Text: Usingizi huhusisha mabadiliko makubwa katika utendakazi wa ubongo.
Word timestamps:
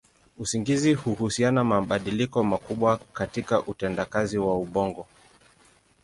Usingizi 0.37 0.93
huhusisha 0.93 1.51
mabadiliko 1.51 2.43
makubwa 2.43 2.97
katika 3.13 3.63
utendakazi 3.65 4.37
wa 4.37 4.57
ubongo. 4.57 5.07